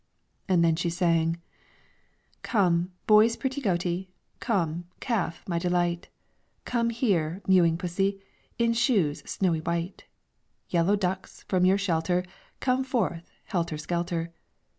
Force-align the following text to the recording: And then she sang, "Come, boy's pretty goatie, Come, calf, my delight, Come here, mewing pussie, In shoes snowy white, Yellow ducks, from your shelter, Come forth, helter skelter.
And 0.49 0.65
then 0.65 0.75
she 0.75 0.89
sang, 0.89 1.37
"Come, 2.41 2.91
boy's 3.05 3.35
pretty 3.35 3.61
goatie, 3.61 4.09
Come, 4.39 4.85
calf, 4.99 5.47
my 5.47 5.59
delight, 5.59 6.09
Come 6.65 6.89
here, 6.89 7.43
mewing 7.47 7.77
pussie, 7.77 8.19
In 8.57 8.73
shoes 8.73 9.21
snowy 9.29 9.59
white, 9.61 10.05
Yellow 10.69 10.95
ducks, 10.95 11.45
from 11.47 11.65
your 11.65 11.77
shelter, 11.77 12.25
Come 12.59 12.83
forth, 12.83 13.29
helter 13.43 13.77
skelter. 13.77 14.33